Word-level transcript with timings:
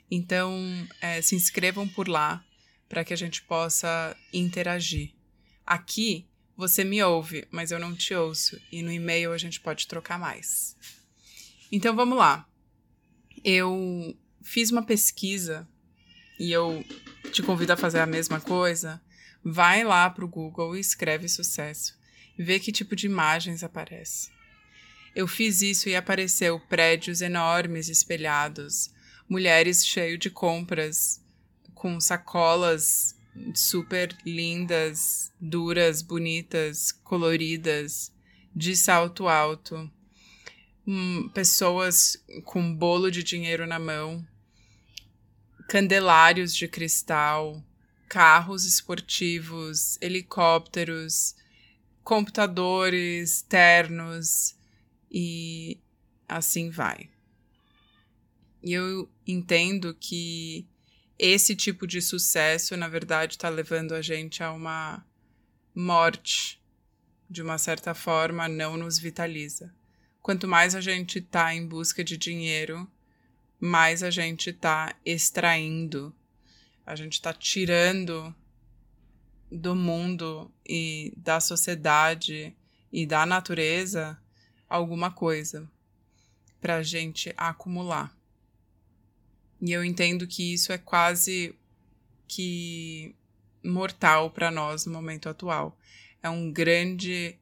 Então, 0.09 0.53
é, 0.99 1.21
se 1.21 1.35
inscrevam 1.35 1.87
por 1.87 2.09
lá 2.09 2.43
para 2.89 3.05
que 3.05 3.13
a 3.13 3.17
gente 3.17 3.41
possa 3.43 4.15
interagir. 4.33 5.13
Aqui 5.65 6.27
você 6.57 6.83
me 6.83 7.01
ouve, 7.01 7.47
mas 7.49 7.71
eu 7.71 7.79
não 7.79 7.95
te 7.95 8.13
ouço, 8.13 8.61
e 8.69 8.83
no 8.83 8.91
e-mail 8.91 9.31
a 9.31 9.37
gente 9.37 9.61
pode 9.61 9.87
trocar 9.87 10.19
mais. 10.19 10.75
Então 11.71 11.95
vamos 11.95 12.17
lá. 12.17 12.45
Eu 13.43 14.15
fiz 14.43 14.71
uma 14.71 14.83
pesquisa 14.83 15.67
e 16.37 16.51
eu 16.51 16.83
te 17.31 17.41
convido 17.41 17.71
a 17.71 17.77
fazer 17.77 17.99
a 17.99 18.05
mesma 18.05 18.41
coisa. 18.41 19.01
Vai 19.43 19.83
lá 19.83 20.09
para 20.09 20.25
o 20.25 20.27
Google 20.27 20.75
e 20.75 20.79
escreve 20.79 21.29
sucesso. 21.29 21.97
Vê 22.37 22.59
que 22.59 22.71
tipo 22.71 22.95
de 22.95 23.05
imagens 23.05 23.63
aparece. 23.63 24.29
Eu 25.15 25.27
fiz 25.27 25.61
isso 25.61 25.87
e 25.87 25.95
apareceu 25.95 26.59
prédios 26.59 27.21
enormes 27.21 27.89
espelhados, 27.89 28.91
mulheres 29.27 29.85
cheias 29.85 30.19
de 30.19 30.29
compras, 30.29 31.23
com 31.73 31.99
sacolas 31.99 33.15
super 33.55 34.15
lindas, 34.25 35.31
duras, 35.39 36.01
bonitas, 36.01 36.91
coloridas, 36.91 38.11
de 38.53 38.75
salto 38.75 39.27
alto 39.27 39.89
hum, 40.85 41.29
pessoas 41.29 42.17
com 42.43 42.73
bolo 42.73 43.11
de 43.11 43.23
dinheiro 43.23 43.67
na 43.67 43.79
mão, 43.79 44.25
candelários 45.67 46.55
de 46.55 46.67
cristal, 46.67 47.63
carros 48.09 48.65
esportivos, 48.65 49.97
helicópteros, 50.01 51.35
computadores, 52.03 53.41
ternos 53.43 54.55
e 55.09 55.79
assim 56.27 56.69
vai. 56.69 57.09
E 58.63 58.73
eu 58.73 59.09
entendo 59.25 59.95
que 59.95 60.67
esse 61.17 61.55
tipo 61.55 61.87
de 61.87 62.01
sucesso, 62.01 62.75
na 62.75 62.87
verdade, 62.87 63.33
está 63.33 63.49
levando 63.49 63.93
a 63.93 64.01
gente 64.01 64.43
a 64.43 64.51
uma 64.51 65.05
morte, 65.73 66.61
de 67.29 67.41
uma 67.41 67.57
certa 67.57 67.93
forma, 67.93 68.47
não 68.47 68.75
nos 68.75 68.99
vitaliza 68.99 69.73
quanto 70.21 70.47
mais 70.47 70.75
a 70.75 70.81
gente 70.81 71.19
está 71.19 71.53
em 71.53 71.65
busca 71.65 72.03
de 72.03 72.17
dinheiro, 72.17 72.89
mais 73.59 74.03
a 74.03 74.09
gente 74.09 74.49
está 74.49 74.95
extraindo, 75.05 76.13
a 76.85 76.95
gente 76.95 77.13
está 77.13 77.33
tirando 77.33 78.33
do 79.51 79.75
mundo 79.75 80.51
e 80.65 81.13
da 81.17 81.39
sociedade 81.39 82.55
e 82.91 83.05
da 83.05 83.25
natureza 83.25 84.17
alguma 84.69 85.11
coisa 85.11 85.69
para 86.61 86.77
a 86.77 86.83
gente 86.83 87.33
acumular. 87.35 88.15
E 89.61 89.71
eu 89.71 89.83
entendo 89.83 90.25
que 90.25 90.53
isso 90.53 90.71
é 90.71 90.77
quase 90.77 91.55
que 92.27 93.15
mortal 93.63 94.31
para 94.31 94.49
nós 94.49 94.85
no 94.85 94.93
momento 94.93 95.29
atual. 95.29 95.77
É 96.23 96.29
um 96.29 96.51
grande 96.51 97.37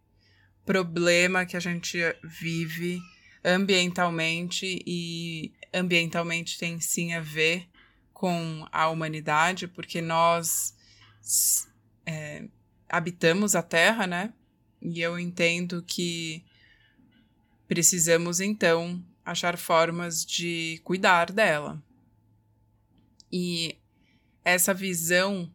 problema 0.70 1.48
que 1.48 1.58
a 1.58 1.60
gente 1.60 1.98
vive 2.24 3.02
ambientalmente 3.44 4.84
e 4.86 5.52
ambientalmente 5.74 6.60
tem 6.60 6.80
sim 6.80 7.12
a 7.16 7.20
ver 7.20 7.68
com 8.14 8.68
a 8.72 8.88
humanidade, 8.88 9.68
porque 9.68 10.00
nós 10.00 10.78
é, 12.06 12.48
habitamos 12.88 13.56
a 13.56 13.64
Terra, 13.64 14.06
né? 14.06 14.32
E 14.80 15.02
eu 15.02 15.18
entendo 15.18 15.82
que 15.82 16.46
precisamos 17.68 18.40
então 18.40 19.04
achar 19.26 19.58
formas 19.58 20.24
de 20.24 20.80
cuidar 20.84 21.32
dela. 21.32 21.82
E 23.32 23.76
essa 24.46 24.72
visão 24.72 25.52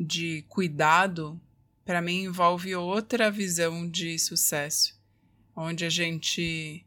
de 0.00 0.46
cuidado 0.48 1.38
para 1.86 2.02
mim 2.02 2.24
envolve 2.24 2.74
outra 2.74 3.30
visão 3.30 3.88
de 3.88 4.18
sucesso, 4.18 5.00
onde 5.54 5.84
a 5.84 5.88
gente 5.88 6.84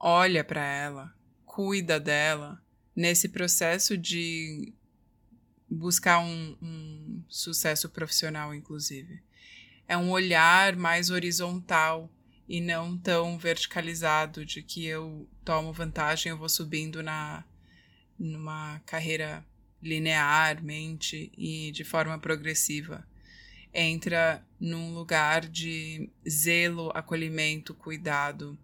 olha 0.00 0.42
para 0.42 0.64
ela, 0.64 1.14
cuida 1.44 2.00
dela, 2.00 2.60
nesse 2.96 3.28
processo 3.28 3.98
de 3.98 4.72
buscar 5.68 6.18
um, 6.20 6.56
um, 6.62 7.24
sucesso 7.28 7.90
profissional, 7.90 8.54
inclusive. 8.54 9.22
É 9.86 9.98
um 9.98 10.10
olhar 10.10 10.76
mais 10.76 11.10
horizontal 11.10 12.10
e 12.48 12.62
não 12.62 12.96
tão 12.96 13.36
verticalizado 13.38 14.46
de 14.46 14.62
que 14.62 14.86
eu 14.86 15.28
tomo 15.44 15.74
vantagem, 15.74 16.30
eu 16.30 16.38
vou 16.38 16.48
subindo 16.48 17.02
na 17.02 17.44
numa 18.18 18.80
carreira 18.86 19.44
linearmente 19.82 21.32
e 21.36 21.72
de 21.72 21.82
forma 21.82 22.16
progressiva 22.18 23.04
entra 23.74 24.46
num 24.60 24.94
lugar 24.94 25.46
de 25.46 26.08
zelo, 26.28 26.90
acolhimento, 26.94 27.74
cuidado, 27.74 28.56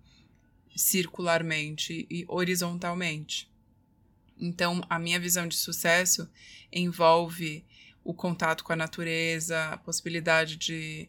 circularmente 0.74 2.06
e 2.08 2.24
horizontalmente. 2.28 3.50
Então, 4.38 4.82
a 4.88 4.98
minha 4.98 5.20
visão 5.20 5.46
de 5.46 5.56
sucesso 5.56 6.30
envolve 6.72 7.64
o 8.02 8.14
contato 8.14 8.64
com 8.64 8.72
a 8.72 8.76
natureza, 8.76 9.70
a 9.70 9.76
possibilidade 9.76 10.56
de 10.56 11.08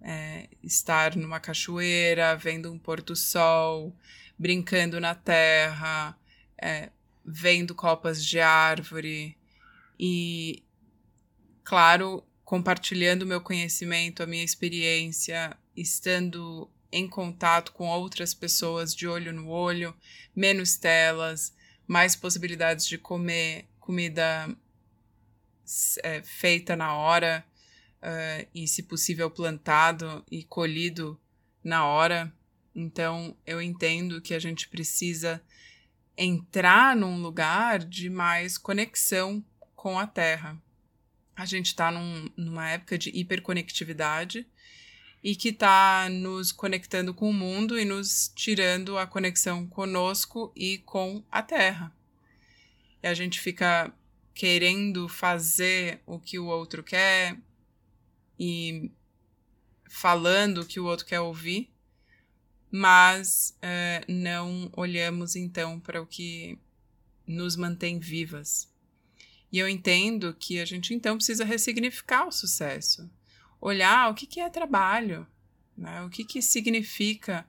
é, 0.00 0.48
estar 0.62 1.14
numa 1.16 1.38
cachoeira, 1.38 2.34
vendo 2.36 2.72
um 2.72 2.78
pôr-do-sol, 2.78 3.94
brincando 4.38 4.98
na 4.98 5.14
terra, 5.14 6.16
é, 6.56 6.90
vendo 7.24 7.74
copas 7.74 8.24
de 8.24 8.40
árvore 8.40 9.36
e, 9.98 10.62
claro, 11.62 12.24
compartilhando 12.50 13.24
meu 13.24 13.40
conhecimento, 13.40 14.24
a 14.24 14.26
minha 14.26 14.42
experiência, 14.42 15.56
estando 15.76 16.68
em 16.90 17.08
contato 17.08 17.70
com 17.70 17.86
outras 17.86 18.34
pessoas 18.34 18.92
de 18.92 19.06
olho 19.06 19.32
no 19.32 19.48
olho, 19.48 19.94
menos 20.34 20.74
telas, 20.74 21.54
mais 21.86 22.16
possibilidades 22.16 22.88
de 22.88 22.98
comer 22.98 23.68
comida 23.78 24.52
é, 26.02 26.22
feita 26.24 26.74
na 26.74 26.92
hora 26.92 27.44
uh, 28.02 28.48
e, 28.52 28.66
se 28.66 28.82
possível, 28.82 29.30
plantado 29.30 30.26
e 30.28 30.42
colhido 30.42 31.16
na 31.62 31.86
hora. 31.86 32.32
Então, 32.74 33.36
eu 33.46 33.62
entendo 33.62 34.20
que 34.20 34.34
a 34.34 34.40
gente 34.40 34.68
precisa 34.68 35.40
entrar 36.16 36.96
num 36.96 37.22
lugar 37.22 37.78
de 37.78 38.10
mais 38.10 38.58
conexão 38.58 39.40
com 39.76 40.00
a 40.00 40.06
Terra. 40.08 40.60
A 41.40 41.46
gente 41.46 41.68
está 41.68 41.90
num, 41.90 42.28
numa 42.36 42.68
época 42.68 42.98
de 42.98 43.08
hiperconectividade 43.18 44.46
e 45.24 45.34
que 45.34 45.48
está 45.48 46.06
nos 46.10 46.52
conectando 46.52 47.14
com 47.14 47.30
o 47.30 47.32
mundo 47.32 47.78
e 47.80 47.84
nos 47.86 48.30
tirando 48.36 48.98
a 48.98 49.06
conexão 49.06 49.66
conosco 49.66 50.52
e 50.54 50.76
com 50.84 51.24
a 51.30 51.40
Terra. 51.40 51.96
E 53.02 53.06
a 53.06 53.14
gente 53.14 53.40
fica 53.40 53.90
querendo 54.34 55.08
fazer 55.08 56.02
o 56.04 56.20
que 56.20 56.38
o 56.38 56.44
outro 56.44 56.82
quer 56.82 57.38
e 58.38 58.90
falando 59.88 60.58
o 60.58 60.66
que 60.66 60.78
o 60.78 60.84
outro 60.84 61.06
quer 61.06 61.20
ouvir, 61.20 61.70
mas 62.70 63.56
uh, 63.62 64.12
não 64.12 64.70
olhamos 64.76 65.36
então 65.36 65.80
para 65.80 66.02
o 66.02 66.06
que 66.06 66.58
nos 67.26 67.56
mantém 67.56 67.98
vivas. 67.98 68.70
E 69.52 69.58
eu 69.58 69.68
entendo 69.68 70.34
que 70.34 70.60
a 70.60 70.64
gente 70.64 70.94
então 70.94 71.16
precisa 71.16 71.44
ressignificar 71.44 72.26
o 72.26 72.32
sucesso, 72.32 73.10
olhar 73.60 74.10
o 74.10 74.14
que, 74.14 74.26
que 74.26 74.40
é 74.40 74.48
trabalho, 74.48 75.26
né? 75.76 76.02
o 76.02 76.10
que, 76.10 76.24
que 76.24 76.40
significa 76.40 77.46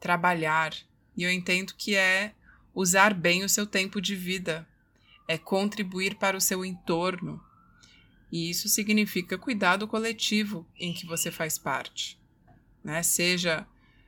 trabalhar. 0.00 0.74
E 1.16 1.22
eu 1.22 1.30
entendo 1.30 1.74
que 1.74 1.94
é 1.94 2.34
usar 2.74 3.14
bem 3.14 3.44
o 3.44 3.48
seu 3.48 3.66
tempo 3.66 4.00
de 4.00 4.16
vida 4.16 4.66
é 5.28 5.38
contribuir 5.38 6.16
para 6.16 6.36
o 6.36 6.40
seu 6.40 6.64
entorno. 6.64 7.42
E 8.30 8.50
isso 8.50 8.68
significa 8.68 9.38
cuidar 9.38 9.76
do 9.76 9.86
coletivo 9.86 10.66
em 10.78 10.92
que 10.92 11.06
você 11.06 11.30
faz 11.30 11.58
parte, 11.58 12.18
né? 12.82 13.02
Seja 13.02 13.66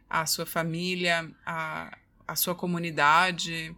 a 0.08 0.26
sua 0.26 0.46
família, 0.46 1.30
a, 1.44 1.96
a 2.26 2.34
sua 2.34 2.54
comunidade, 2.54 3.76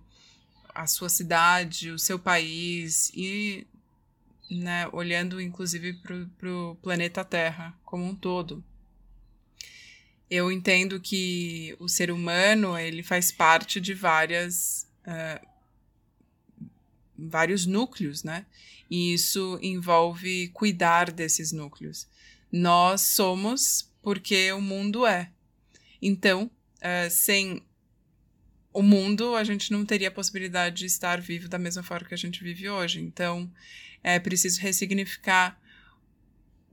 a 0.77 0.87
sua 0.87 1.09
cidade, 1.09 1.91
o 1.91 1.99
seu 1.99 2.19
país 2.19 3.11
e 3.15 3.67
né, 4.51 4.89
olhando 4.93 5.41
inclusive 5.41 5.95
para 5.95 6.51
o 6.51 6.77
planeta 6.77 7.25
Terra 7.25 7.75
como 7.85 8.05
um 8.05 8.15
todo. 8.15 8.63
Eu 10.31 10.53
entendo 10.53 11.01
que 11.01 11.75
o 11.79 11.89
ser 11.89 12.11
humano 12.11 12.79
ele 12.79 13.03
faz 13.03 13.33
parte 13.33 13.81
de 13.81 13.95
várias 13.95 14.87
uh, 15.07 15.47
vários 17.17 17.65
núcleos, 17.65 18.23
né? 18.23 18.45
E 18.91 19.15
isso 19.15 19.59
envolve 19.63 20.49
cuidar 20.49 21.11
desses 21.11 21.53
núcleos. 21.53 22.07
Nós 22.53 23.01
somos 23.03 23.89
porque 24.03 24.53
o 24.53 24.61
mundo 24.61 25.07
é. 25.07 25.31
Então, 26.01 26.51
uh, 26.77 27.11
sem 27.11 27.63
o 28.77 28.83
mundo, 28.83 29.35
a 29.35 29.43
gente 29.43 29.73
não 29.73 29.87
teria 29.87 30.09
a 30.09 30.11
possibilidade 30.11 30.77
de 30.77 30.85
estar 30.85 31.19
vivo 31.19 31.49
da 31.49 31.59
mesma 31.59 31.83
forma 31.83 32.07
que 32.07 32.13
a 32.13 32.19
gente 32.19 32.45
vive 32.45 32.69
hoje. 32.69 33.01
Então, 33.01 33.51
é 34.05 34.19
preciso 34.19 34.61
ressignificar 34.61 35.59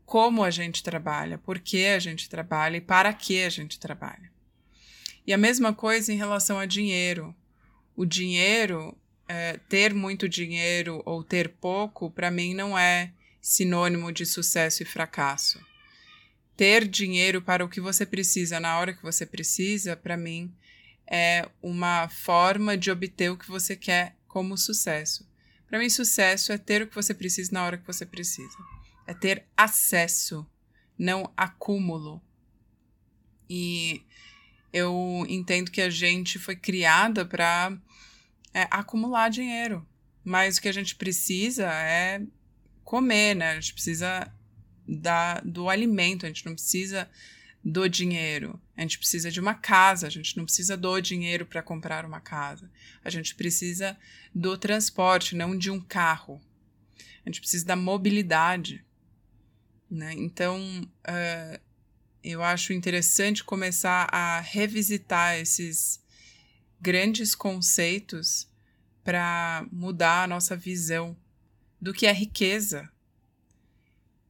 como 0.06 0.44
a 0.44 0.52
gente 0.52 0.84
trabalha, 0.84 1.38
por 1.38 1.60
que 1.60 1.86
a 1.86 2.00
gente 2.00 2.28
trabalha 2.28 2.76
e 2.76 2.82
para 2.82 3.14
que 3.14 3.42
a 3.42 3.50
gente 3.50 3.80
trabalha. 3.80 4.30
E 5.26 5.32
a 5.32 5.38
mesma 5.38 5.74
coisa 5.74 6.12
em 6.12 6.18
relação 6.18 6.60
a 6.60 6.66
dinheiro. 6.66 7.34
O 7.96 8.06
dinheiro 8.06 8.98
é, 9.26 9.58
ter 9.70 9.94
muito 9.94 10.28
dinheiro 10.28 11.02
ou 11.06 11.24
ter 11.24 11.48
pouco, 11.48 12.12
para 12.12 12.30
mim, 12.30 12.54
não 12.54 12.78
é 12.78 13.14
sinônimo 13.40 14.12
de 14.12 14.26
sucesso 14.26 14.84
e 14.84 14.86
fracasso. 14.86 15.58
Ter 16.58 16.86
dinheiro 16.86 17.42
para 17.42 17.64
o 17.64 17.70
que 17.70 17.80
você 17.80 18.06
precisa 18.06 18.60
na 18.60 18.78
hora 18.78 18.94
que 18.94 19.02
você 19.02 19.26
precisa, 19.26 19.96
para 19.96 20.18
mim, 20.18 20.54
é 21.16 21.48
uma 21.62 22.10
forma 22.10 22.76
de 22.76 22.90
obter 22.90 23.30
o 23.30 23.38
que 23.38 23.48
você 23.48 23.76
quer 23.76 24.18
como 24.28 24.58
sucesso. 24.58 25.30
Para 25.68 25.78
mim, 25.78 25.88
sucesso 25.88 26.52
é 26.52 26.58
ter 26.58 26.82
o 26.82 26.88
que 26.88 26.96
você 26.96 27.14
precisa 27.14 27.52
na 27.52 27.64
hora 27.64 27.78
que 27.78 27.86
você 27.86 28.04
precisa. 28.04 28.58
É 29.06 29.14
ter 29.14 29.46
acesso, 29.56 30.44
não 30.98 31.32
acúmulo. 31.38 32.20
E 33.48 34.02
eu 34.74 35.24
entendo 35.30 35.70
que 35.70 35.82
a 35.82 35.90
gente 35.90 36.40
foi 36.40 36.56
criada 36.56 37.24
para 37.24 37.78
é 38.52 38.68
acumular 38.72 39.30
dinheiro. 39.30 39.88
Mas 40.24 40.58
o 40.58 40.62
que 40.64 40.70
a 40.70 40.74
gente 40.74 40.96
precisa 40.96 41.72
é 41.72 42.24
comer, 42.84 43.36
né? 43.36 43.52
A 43.52 43.60
gente 43.60 43.74
precisa 43.74 44.34
da, 44.88 45.42
do 45.42 45.70
alimento, 45.70 46.26
a 46.26 46.30
gente 46.30 46.44
não 46.44 46.54
precisa 46.54 47.08
do 47.64 47.88
dinheiro. 47.88 48.60
A 48.76 48.82
gente 48.82 48.98
precisa 48.98 49.32
de 49.32 49.40
uma 49.40 49.54
casa, 49.54 50.08
a 50.08 50.10
gente 50.10 50.36
não 50.36 50.44
precisa 50.44 50.76
do 50.76 51.00
dinheiro 51.00 51.46
para 51.46 51.64
comprar 51.64 52.06
uma 52.06 52.20
casa. 52.20 52.70
A 53.04 53.10
gente 53.10 53.36
precisa 53.36 53.98
do 54.36 54.58
transporte, 54.58 55.36
não 55.36 55.58
de 55.58 55.72
um 55.72 55.80
carro. 55.80 56.42
A 57.26 57.30
gente 57.30 57.40
precisa 57.40 57.66
da 57.66 57.76
mobilidade. 57.76 58.84
Né? 59.90 60.14
Então, 60.14 60.60
uh, 61.08 61.60
eu 62.24 62.44
acho 62.44 62.74
interessante 62.74 63.44
começar 63.44 64.10
a 64.12 64.40
revisitar 64.42 65.38
esses 65.38 66.02
grandes 66.82 67.34
conceitos 67.34 68.50
para 69.04 69.66
mudar 69.72 70.24
a 70.24 70.28
nossa 70.28 70.56
visão 70.56 71.16
do 71.80 71.94
que 71.94 72.06
é 72.06 72.14
riqueza, 72.14 72.90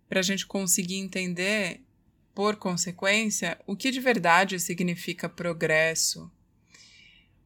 para 0.10 0.20
a 0.20 0.24
gente 0.24 0.46
conseguir 0.46 0.98
entender, 0.98 1.82
por 2.34 2.56
consequência, 2.56 3.60
o 3.68 3.75
que 3.75 3.92
de 3.92 4.00
verdade 4.00 4.60
significa 4.60 5.30
progresso. 5.30 6.32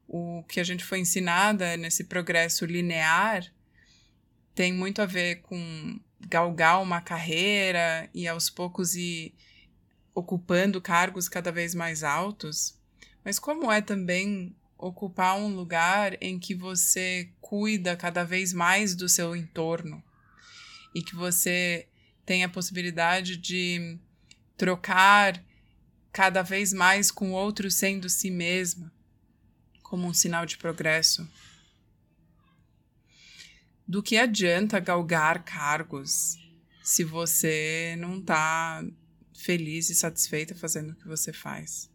O 0.08 0.44
que 0.48 0.60
a 0.60 0.64
gente 0.64 0.84
foi 0.84 1.00
ensinada 1.00 1.76
nesse 1.76 2.06
progresso 2.06 2.66
linear 2.66 3.46
tem 4.56 4.74
muito 4.74 5.02
a 5.02 5.06
ver 5.06 5.42
com 5.42 6.00
galgar 6.20 6.82
uma 6.82 7.02
carreira 7.02 8.10
e 8.14 8.28
aos 8.28 8.50
poucos 8.50 8.96
ir 8.96 9.34
ocupando 10.16 10.82
cargos 10.82 11.30
cada 11.30 11.52
vez 11.52 11.76
mais 11.76 12.04
altos, 12.04 12.76
mas 13.24 13.38
como 13.38 13.72
é 13.72 13.82
também 13.82 14.56
ocupar 14.78 15.38
um 15.38 15.54
lugar 15.54 16.18
em 16.22 16.40
que 16.40 16.56
você 16.56 17.30
cuida 17.42 17.96
cada 17.96 18.24
vez 18.24 18.54
mais 18.54 18.96
do 18.96 19.10
seu 19.10 19.36
entorno 19.36 20.02
e 20.96 21.02
que 21.02 21.16
você 21.16 21.88
tem 22.26 22.44
a 22.44 22.50
possibilidade 22.50 23.38
de 23.38 24.00
trocar 24.58 25.42
cada 26.12 26.42
vez 26.42 26.74
mais 26.74 27.12
com 27.12 27.32
outro 27.32 27.70
sendo 27.70 28.10
si 28.10 28.32
mesma, 28.32 28.92
como 29.84 30.08
um 30.08 30.14
sinal 30.14 30.46
de 30.46 30.58
progresso. 30.58 31.30
Do 33.88 34.04
que 34.04 34.18
adianta 34.18 34.80
galgar 34.80 35.46
cargos 35.46 36.38
se 36.84 37.04
você 37.04 37.96
não 38.00 38.18
está 38.20 38.84
feliz 39.34 39.90
e 39.90 39.96
satisfeita 39.96 40.56
fazendo 40.56 40.92
o 40.92 40.96
que 40.96 41.08
você 41.08 41.32
faz? 41.32 41.90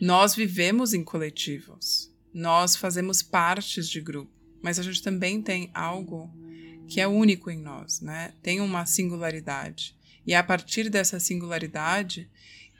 Nós 0.00 0.34
vivemos 0.34 0.94
em 0.94 1.04
coletivos, 1.04 2.10
nós 2.32 2.76
fazemos 2.76 3.22
partes 3.22 3.88
de 3.88 4.00
grupo, 4.00 4.32
mas 4.62 4.78
a 4.78 4.82
gente 4.82 5.02
também 5.02 5.42
tem 5.42 5.70
algo 5.74 6.32
que 6.88 7.00
é 7.00 7.06
único 7.06 7.50
em 7.50 7.58
nós, 7.58 8.00
né? 8.00 8.32
Tem 8.42 8.60
uma 8.60 8.86
singularidade. 8.86 9.96
E 10.26 10.32
é 10.32 10.36
a 10.36 10.42
partir 10.42 10.88
dessa 10.88 11.20
singularidade 11.20 12.30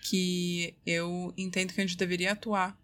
que 0.02 0.74
eu 0.86 1.32
entendo 1.36 1.72
que 1.72 1.80
a 1.80 1.86
gente 1.86 1.96
deveria 1.96 2.32
atuar 2.32 2.78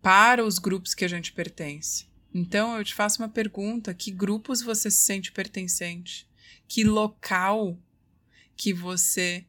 para 0.00 0.44
os 0.44 0.58
grupos 0.58 0.94
que 0.94 1.04
a 1.04 1.08
gente 1.08 1.32
pertence. 1.32 2.06
Então 2.32 2.76
eu 2.76 2.84
te 2.84 2.94
faço 2.94 3.22
uma 3.22 3.28
pergunta: 3.28 3.94
que 3.94 4.10
grupos 4.10 4.60
você 4.60 4.90
se 4.90 4.98
sente 4.98 5.32
pertencente? 5.32 6.28
Que 6.66 6.84
local 6.84 7.78
que 8.56 8.72
você 8.72 9.44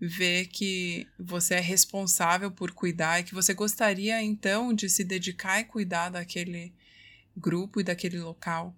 ver 0.00 0.46
que 0.46 1.06
você 1.18 1.54
é 1.54 1.60
responsável 1.60 2.50
por 2.50 2.72
cuidar 2.72 3.20
e 3.20 3.24
que 3.24 3.34
você 3.34 3.52
gostaria 3.52 4.22
então 4.22 4.72
de 4.72 4.88
se 4.88 5.04
dedicar 5.04 5.60
e 5.60 5.64
cuidar 5.64 6.08
daquele 6.08 6.72
grupo 7.36 7.80
e 7.80 7.84
daquele 7.84 8.18
local. 8.18 8.74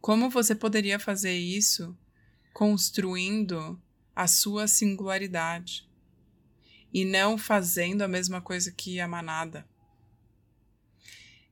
Como 0.00 0.28
você 0.28 0.54
poderia 0.54 0.98
fazer 0.98 1.36
isso 1.36 1.96
construindo 2.54 3.82
a 4.14 4.28
sua 4.28 4.68
singularidade 4.68 5.90
e 6.92 7.04
não 7.04 7.36
fazendo 7.36 8.02
a 8.02 8.08
mesma 8.08 8.40
coisa 8.40 8.70
que 8.70 9.00
a 9.00 9.08
manada? 9.08 9.66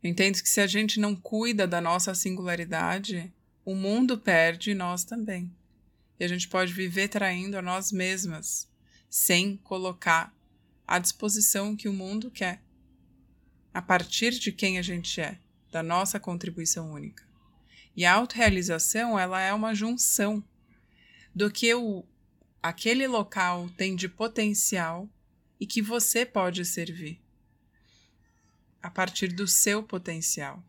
Eu 0.01 0.09
entendo 0.09 0.41
que 0.41 0.49
se 0.49 0.61
a 0.61 0.67
gente 0.67 1.01
não 1.01 1.17
cuida 1.17 1.67
da 1.67 1.81
nossa 1.81 2.15
singularidade, 2.15 3.33
o 3.65 3.75
mundo 3.75 4.17
perde 4.17 4.71
e 4.71 4.75
nós 4.75 5.03
também. 5.03 5.53
E 6.21 6.25
a 6.25 6.29
gente 6.29 6.49
pode 6.49 6.73
viver 6.73 7.09
traindo 7.09 7.59
a 7.59 7.63
nós 7.63 7.91
mesmas, 7.91 8.69
sem 9.11 9.57
colocar 9.57 10.33
à 10.87 11.01
disposição 11.01 11.75
que 11.75 11.89
o 11.89 11.93
mundo 11.93 12.31
quer, 12.31 12.63
a 13.75 13.83
partir 13.83 14.31
de 14.39 14.53
quem 14.53 14.79
a 14.79 14.83
gente 14.83 15.21
é, 15.21 15.37
da 15.73 15.83
nossa 15.83 16.21
contribuição 16.21 16.93
única. 16.93 17.25
E 17.97 18.05
a 18.05 18.15
autorrealização, 18.15 19.19
ela 19.19 19.41
é 19.41 19.53
uma 19.53 19.75
junção 19.75 20.43
do 21.35 21.51
que 21.51 21.75
o, 21.75 22.05
aquele 22.63 23.07
local 23.07 23.69
tem 23.77 23.97
de 23.97 24.09
potencial 24.09 25.09
e 25.59 25.67
que 25.67 25.81
você 25.81 26.27
pode 26.27 26.65
servir 26.65 27.21
a 28.83 28.91
partir 28.91 29.29
do 29.29 29.47
seu 29.47 29.83
potencial. 29.83 30.63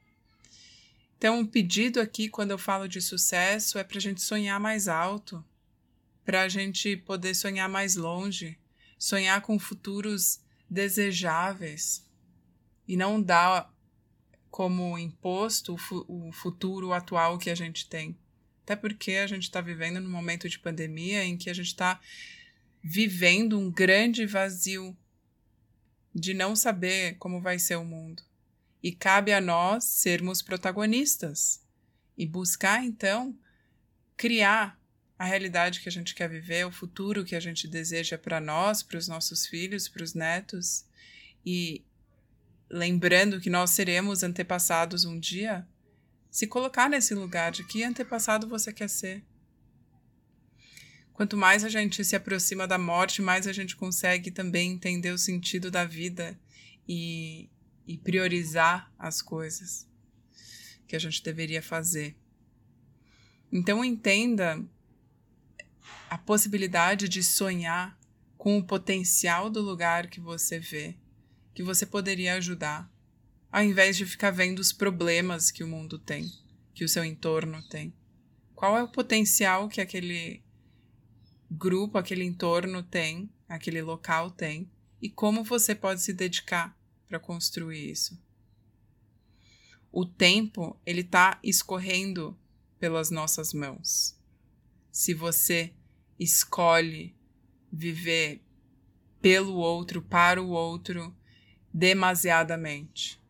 Então, 1.18 1.40
um 1.40 1.46
pedido 1.46 2.00
aqui, 2.00 2.30
quando 2.30 2.52
eu 2.52 2.58
falo 2.58 2.88
de 2.88 3.02
sucesso, 3.02 3.80
é 3.80 3.84
para 3.84 3.98
a 3.98 4.02
gente 4.02 4.22
sonhar 4.22 4.60
mais 4.60 4.88
alto, 4.88 5.44
para 6.24 6.42
a 6.42 6.50
gente 6.50 6.96
poder 6.98 7.34
sonhar 7.34 7.68
mais 7.68 7.96
longe, 7.96 8.60
sonhar 9.00 9.42
com 9.42 9.58
futuros 9.58 10.42
desejáveis 10.70 12.06
e 12.88 12.96
não 12.96 13.22
dar 13.22 13.74
como 14.52 14.98
imposto 14.98 15.74
o, 15.74 15.78
fu 15.78 16.06
o 16.08 16.32
futuro 16.32 16.94
atual 16.94 17.38
que 17.38 17.50
a 17.50 17.56
gente 17.56 17.88
tem. 17.88 18.18
Até 18.64 18.76
porque 18.76 19.14
a 19.14 19.28
gente 19.28 19.44
está 19.44 19.62
vivendo 19.62 20.00
num 20.00 20.10
momento 20.10 20.48
de 20.48 20.58
pandemia 20.58 21.24
em 21.24 21.38
que 21.38 21.50
a 21.50 21.54
gente 21.54 21.68
está 21.68 22.00
vivendo 22.82 23.60
um 23.60 23.70
grande 23.70 24.26
vazio 24.26 24.96
de 26.16 26.34
não 26.34 26.56
saber 26.56 27.18
como 27.18 27.42
vai 27.42 27.60
ser 27.60 27.76
o 27.76 27.86
mundo. 27.86 28.24
E 28.82 28.92
cabe 28.92 29.34
a 29.34 29.42
nós 29.42 29.84
sermos 29.84 30.42
protagonistas 30.42 31.62
e 32.18 32.26
buscar, 32.26 32.84
então, 32.84 33.38
criar 34.16 34.80
a 35.18 35.26
realidade 35.26 35.80
que 35.80 35.90
a 35.90 35.92
gente 35.92 36.14
quer 36.14 36.30
viver, 36.30 36.66
o 36.66 36.72
futuro 36.72 37.24
que 37.24 37.36
a 37.36 37.40
gente 37.40 37.68
deseja 37.68 38.18
para 38.18 38.42
nós, 38.42 38.84
para 38.84 38.98
os 38.98 39.08
nossos 39.08 39.48
filhos, 39.48 39.88
para 39.88 40.04
os 40.04 40.14
netos. 40.14 40.86
E 41.46 41.84
lembrando 42.70 43.40
que 43.40 43.50
nós 43.50 43.72
seremos 43.72 44.24
antepassados 44.24 45.06
um 45.06 45.20
dia, 45.20 45.66
se 46.34 46.48
colocar 46.48 46.90
nesse 46.90 47.14
lugar 47.14 47.52
de 47.52 47.64
que 47.64 47.84
antepassado 47.84 48.48
você 48.48 48.74
quer 48.74 48.90
ser. 48.90 49.24
Quanto 51.14 51.38
mais 51.38 51.64
a 51.64 51.70
gente 51.70 52.04
se 52.04 52.16
aproxima 52.16 52.68
da 52.68 52.76
morte, 52.76 53.22
mais 53.22 53.46
a 53.46 53.54
gente 53.54 53.76
consegue 53.76 54.32
também 54.32 54.72
entender 54.72 55.12
o 55.12 55.18
sentido 55.18 55.70
da 55.70 55.86
vida 55.86 56.36
e, 56.90 57.52
e 57.86 58.00
priorizar 58.00 58.92
as 58.98 59.22
coisas 59.22 59.88
que 60.88 60.96
a 60.96 61.00
gente 61.00 61.22
deveria 61.22 61.62
fazer. 61.62 62.18
Então 63.52 63.86
entenda 63.86 64.60
a 66.10 66.18
possibilidade 66.18 67.08
de 67.08 67.24
sonhar 67.24 67.96
com 68.40 68.58
o 68.58 68.66
potencial 68.66 69.52
do 69.52 69.62
lugar 69.62 70.08
que 70.08 70.20
você 70.20 70.58
vê, 70.58 70.98
que 71.54 71.62
você 71.62 71.86
poderia 71.86 72.34
ajudar, 72.34 72.92
ao 73.54 73.62
invés 73.62 73.96
de 73.96 74.04
ficar 74.04 74.32
vendo 74.32 74.58
os 74.58 74.74
problemas 74.74 75.52
que 75.52 75.64
o 75.64 75.68
mundo 75.68 76.00
tem, 76.00 76.28
que 76.74 76.84
o 76.84 76.90
seu 76.90 77.06
entorno 77.06 77.62
tem. 77.70 77.94
Qual 78.56 78.76
é 78.76 78.82
o 78.82 78.88
potencial 78.88 79.70
que 79.70 79.80
aquele 79.80 80.42
grupo, 81.52 82.00
aquele 82.00 82.24
entorno 82.24 82.82
tem, 82.82 83.30
aquele 83.48 83.80
local 83.84 84.32
tem, 84.32 84.72
e 85.00 85.08
como 85.08 85.44
você 85.44 85.76
pode 85.76 86.02
se 86.02 86.12
dedicar 86.14 86.76
para 87.08 87.20
construir 87.20 87.92
isso. 87.92 88.20
O 89.92 90.04
tempo, 90.04 90.76
ele 90.84 91.02
está 91.02 91.40
escorrendo 91.44 92.36
pelas 92.80 93.12
nossas 93.12 93.54
mãos. 93.54 94.20
Se 94.92 95.14
você 95.14 95.76
escolhe 96.20 97.16
viver 97.72 98.42
pelo 99.22 99.54
outro, 99.54 100.02
para 100.02 100.42
o 100.42 100.50
outro, 100.50 101.16
demasiadamente. 101.72 103.22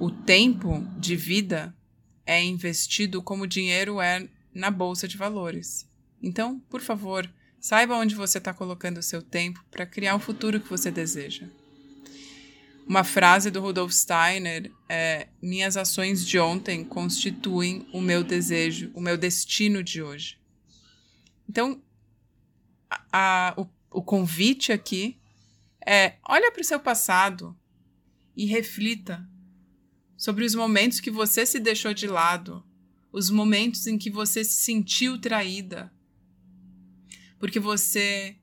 O 0.00 0.10
tempo 0.10 0.82
de 0.98 1.14
vida 1.14 1.76
é 2.24 2.42
investido 2.42 3.22
como 3.22 3.46
dinheiro 3.46 4.00
é 4.00 4.26
na 4.54 4.70
bolsa 4.70 5.06
de 5.06 5.18
valores. 5.18 5.86
Então, 6.22 6.58
por 6.70 6.80
favor, 6.80 7.30
saiba 7.60 7.98
onde 7.98 8.14
você 8.14 8.38
está 8.38 8.54
colocando 8.54 8.96
o 8.96 9.02
seu 9.02 9.20
tempo 9.20 9.62
para 9.70 9.84
criar 9.84 10.16
o 10.16 10.18
futuro 10.18 10.58
que 10.58 10.70
você 10.70 10.90
deseja. 10.90 11.46
Uma 12.86 13.04
frase 13.04 13.50
do 13.50 13.60
Rudolf 13.60 13.92
Steiner 13.92 14.72
é: 14.88 15.28
Minhas 15.42 15.76
ações 15.76 16.26
de 16.26 16.38
ontem 16.38 16.82
constituem 16.82 17.86
o 17.92 18.00
meu 18.00 18.24
desejo, 18.24 18.90
o 18.94 19.02
meu 19.02 19.18
destino 19.18 19.84
de 19.84 20.02
hoje. 20.02 20.40
Então, 21.46 21.78
a, 22.88 23.04
a, 23.12 23.54
o, 23.60 23.68
o 23.98 24.02
convite 24.02 24.72
aqui 24.72 25.20
é: 25.86 26.14
olha 26.26 26.50
para 26.50 26.62
o 26.62 26.64
seu 26.64 26.80
passado 26.80 27.54
e 28.34 28.46
reflita 28.46 29.28
sobre 30.20 30.44
os 30.44 30.54
momentos 30.54 31.00
que 31.00 31.10
você 31.10 31.46
se 31.46 31.58
deixou 31.58 31.94
de 31.94 32.06
lado, 32.06 32.62
os 33.10 33.30
momentos 33.30 33.86
em 33.86 33.96
que 33.96 34.10
você 34.10 34.44
se 34.44 34.52
sentiu 34.52 35.18
traída, 35.18 35.90
porque 37.38 37.58
você 37.58 38.36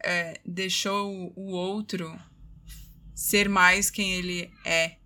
é, 0.00 0.40
deixou 0.46 1.32
o 1.34 1.46
outro 1.50 2.16
ser 3.16 3.48
mais 3.48 3.90
quem 3.90 4.14
ele 4.14 4.48
é. 4.64 4.96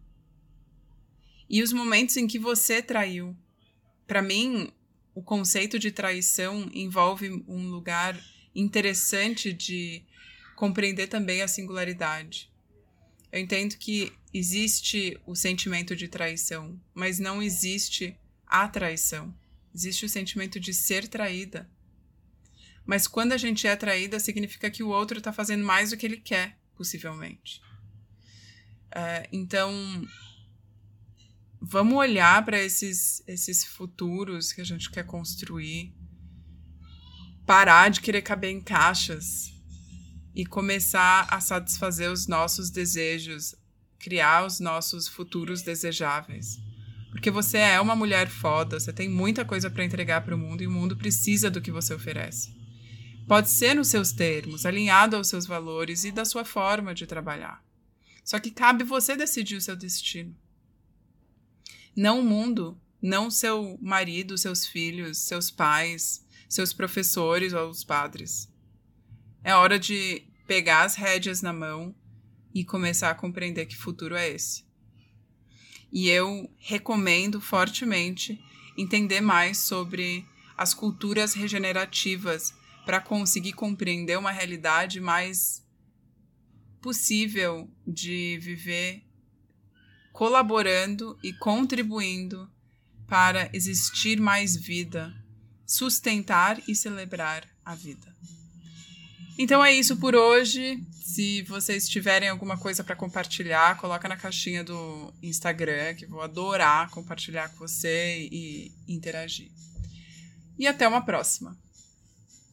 E 1.49 1.63
os 1.63 1.73
momentos 1.73 2.19
em 2.19 2.27
que 2.27 2.39
você 2.39 2.83
traiu. 2.83 3.35
Para 4.07 4.21
mim, 4.21 4.71
o 5.15 5.23
conceito 5.23 5.79
de 5.79 5.91
traição 5.91 6.71
envolve 6.75 7.43
um 7.49 7.71
lugar 7.71 8.23
interessante 8.55 9.51
de 9.51 10.05
compreender 10.57 11.07
também 11.07 11.41
a 11.41 11.49
singularidade. 11.49 12.53
Eu 13.33 13.41
entendo 13.41 13.79
que 13.79 14.13
existe 14.33 15.19
o 15.27 15.35
sentimento 15.35 15.95
de 15.95 16.09
traição, 16.09 16.81
mas 16.95 17.19
não 17.19 17.43
existe 17.43 18.17
a 18.47 18.67
traição. 18.67 19.35
Existe 19.75 20.05
o 20.05 20.09
sentimento 20.09 20.61
de 20.61 20.73
ser 20.73 21.09
traída. 21.09 21.69
Mas 22.85 23.07
quando 23.07 23.33
a 23.33 23.37
gente 23.37 23.67
é 23.67 23.77
traída, 23.77 24.19
significa 24.19 24.71
que 24.71 24.83
o 24.83 24.89
outro 24.89 25.19
está 25.19 25.33
fazendo 25.33 25.65
mais 25.65 25.91
do 25.91 25.97
que 25.97 26.07
ele 26.07 26.17
quer, 26.17 26.59
possivelmente. 26.77 27.61
Uh, 28.89 29.27
então, 29.33 29.73
vamos 31.61 31.95
olhar 31.95 32.45
para 32.45 32.61
esses, 32.61 33.23
esses 33.27 33.65
futuros 33.65 34.53
que 34.53 34.61
a 34.61 34.65
gente 34.65 34.91
quer 34.91 35.07
construir, 35.07 35.95
parar 37.47 37.89
de 37.89 38.01
querer 38.01 38.23
caber 38.23 38.51
em 38.51 38.61
caixas 38.61 39.53
e 40.35 40.45
começar 40.45 41.27
a 41.31 41.41
satisfazer 41.41 42.11
os 42.11 42.27
nossos 42.27 42.71
desejos, 42.71 43.55
criar 44.03 44.45
os 44.45 44.59
nossos 44.59 45.07
futuros 45.07 45.63
desejáveis. 45.63 46.61
Porque 47.11 47.31
você 47.31 47.59
é 47.59 47.81
uma 47.81 47.95
mulher 47.95 48.29
foda, 48.29 48.81
você 48.81 48.93
tem 48.93 49.09
muita 49.09 49.45
coisa 49.45 49.71
para 49.71 49.85
entregar 49.85 50.23
para 50.23 50.35
o 50.35 50.39
mundo 50.39 50.63
e 50.63 50.67
o 50.67 50.71
mundo 50.71 50.97
precisa 50.97 51.49
do 51.49 51.61
que 51.61 51.71
você 51.71 51.95
oferece. 51.95 52.53
Pode 53.29 53.49
ser 53.49 53.75
nos 53.75 53.89
seus 53.89 54.11
termos, 54.11 54.67
alinhado 54.67 55.15
aos 55.15 55.29
seus 55.29 55.47
valores 55.47 56.05
e 56.05 56.11
da 56.11 56.25
sua 56.25 56.45
forma 56.45 56.93
de 56.93 57.07
trabalhar. 57.07 57.65
Só 58.25 58.41
que 58.41 58.51
cabe 58.51 58.83
você 58.83 59.17
decidir 59.17 59.57
o 59.57 59.61
seu 59.61 59.77
destino. 59.77 60.35
Não 61.95 62.21
o 62.21 62.25
mundo, 62.25 62.77
não 63.01 63.31
seu 63.31 63.79
marido, 63.81 64.37
seus 64.37 64.67
filhos, 64.67 65.19
seus 65.19 65.51
pais, 65.51 66.25
seus 66.49 66.73
professores 66.73 67.53
ou 67.53 67.71
os 67.71 67.85
padres. 67.85 68.51
É 69.45 69.55
hora 69.55 69.79
de 69.79 70.27
pegar 70.47 70.83
as 70.83 70.97
rédeas 70.97 71.41
na 71.41 71.53
mão 71.53 71.95
e 72.55 72.65
começar 72.65 73.11
a 73.11 73.15
compreender 73.15 73.67
que 73.67 73.77
futuro 73.77 74.15
é 74.15 74.29
esse. 74.29 74.65
E 75.91 76.09
eu 76.09 76.51
recomendo 76.59 77.41
fortemente 77.41 78.43
entender 78.77 79.21
mais 79.21 79.59
sobre 79.59 80.27
as 80.57 80.73
culturas 80.73 81.35
regenerativas 81.35 82.55
para 82.85 83.01
conseguir 83.01 83.53
compreender 83.53 84.19
uma 84.19 84.31
realidade 84.31 85.01
mais 85.01 85.63
possível 86.81 87.71
de 87.87 88.39
viver 88.41 89.05
colaborando 90.13 91.19
e 91.23 91.33
contribuindo 91.33 92.51
para 93.07 93.49
existir 93.53 94.21
mais 94.21 94.57
vida, 94.57 95.15
sustentar 95.67 96.61
e 96.69 96.75
celebrar 96.75 97.49
a 97.65 97.75
vida. 97.75 98.15
Então 99.39 99.65
é 99.65 99.73
isso 99.73 99.97
por 99.97 100.15
hoje. 100.15 100.83
Se 101.01 101.43
vocês 101.43 101.89
tiverem 101.89 102.29
alguma 102.29 102.57
coisa 102.57 102.83
para 102.83 102.97
compartilhar, 102.97 103.77
coloca 103.79 104.09
na 104.09 104.17
caixinha 104.17 104.63
do 104.65 105.13
Instagram, 105.23 105.95
que 105.95 106.07
vou 106.07 106.23
adorar 106.23 106.91
compartilhar 106.91 107.49
com 107.51 107.67
você 107.67 108.29
e 108.31 108.73
interagir. 108.89 109.51
E 110.59 110.67
até 110.67 110.87
uma 110.87 111.05
próxima. 111.05 111.57